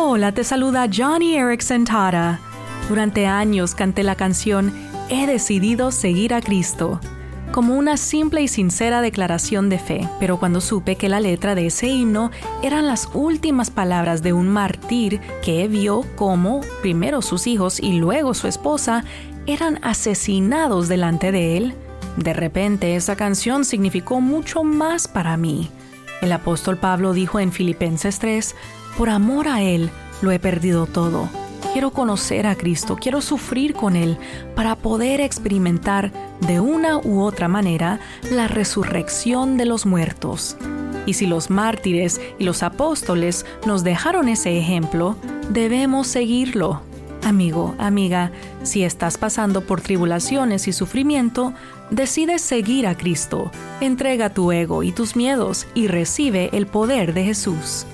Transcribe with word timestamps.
Hola, 0.00 0.30
te 0.30 0.44
saluda 0.44 0.88
Johnny 0.88 1.34
Erickson 1.34 1.84
Tara. 1.84 2.38
Durante 2.88 3.26
años 3.26 3.74
canté 3.74 4.04
la 4.04 4.14
canción 4.14 4.72
He 5.08 5.26
decidido 5.26 5.90
seguir 5.90 6.34
a 6.34 6.40
Cristo 6.40 7.00
como 7.50 7.74
una 7.74 7.96
simple 7.96 8.40
y 8.42 8.46
sincera 8.46 9.00
declaración 9.00 9.68
de 9.68 9.80
fe, 9.80 10.08
pero 10.20 10.38
cuando 10.38 10.60
supe 10.60 10.94
que 10.94 11.08
la 11.08 11.18
letra 11.18 11.56
de 11.56 11.66
ese 11.66 11.88
himno 11.88 12.30
eran 12.62 12.86
las 12.86 13.08
últimas 13.12 13.70
palabras 13.70 14.22
de 14.22 14.32
un 14.32 14.46
mártir 14.48 15.20
que 15.42 15.66
vio 15.66 16.04
cómo 16.14 16.60
primero 16.80 17.20
sus 17.20 17.48
hijos 17.48 17.80
y 17.80 17.94
luego 17.94 18.34
su 18.34 18.46
esposa 18.46 19.02
eran 19.46 19.80
asesinados 19.82 20.86
delante 20.86 21.32
de 21.32 21.56
él, 21.56 21.74
de 22.16 22.34
repente 22.34 22.94
esa 22.94 23.16
canción 23.16 23.64
significó 23.64 24.20
mucho 24.20 24.62
más 24.62 25.08
para 25.08 25.36
mí. 25.36 25.68
El 26.20 26.32
apóstol 26.32 26.76
Pablo 26.76 27.12
dijo 27.12 27.38
en 27.38 27.52
Filipenses 27.52 28.18
3, 28.18 28.56
por 28.96 29.08
amor 29.08 29.48
a 29.48 29.62
Él 29.62 29.90
lo 30.20 30.32
he 30.32 30.38
perdido 30.38 30.86
todo. 30.86 31.28
Quiero 31.72 31.90
conocer 31.90 32.46
a 32.46 32.56
Cristo, 32.56 32.96
quiero 33.00 33.20
sufrir 33.20 33.74
con 33.74 33.94
Él 33.94 34.16
para 34.56 34.74
poder 34.74 35.20
experimentar 35.20 36.12
de 36.40 36.60
una 36.60 36.98
u 36.98 37.20
otra 37.20 37.46
manera 37.46 38.00
la 38.32 38.48
resurrección 38.48 39.56
de 39.56 39.66
los 39.66 39.86
muertos. 39.86 40.56
Y 41.06 41.14
si 41.14 41.26
los 41.26 41.50
mártires 41.50 42.20
y 42.38 42.44
los 42.44 42.62
apóstoles 42.62 43.46
nos 43.64 43.84
dejaron 43.84 44.28
ese 44.28 44.58
ejemplo, 44.58 45.16
debemos 45.50 46.08
seguirlo. 46.08 46.82
Amigo, 47.22 47.74
amiga, 47.78 48.32
si 48.62 48.84
estás 48.84 49.18
pasando 49.18 49.60
por 49.60 49.80
tribulaciones 49.80 50.68
y 50.68 50.72
sufrimiento, 50.72 51.52
decide 51.90 52.38
seguir 52.38 52.86
a 52.86 52.96
Cristo, 52.96 53.50
entrega 53.80 54.30
tu 54.30 54.52
ego 54.52 54.82
y 54.82 54.92
tus 54.92 55.16
miedos 55.16 55.66
y 55.74 55.88
recibe 55.88 56.50
el 56.52 56.66
poder 56.66 57.14
de 57.14 57.24
Jesús. 57.24 57.86